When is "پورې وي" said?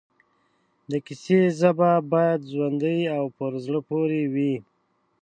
3.89-4.53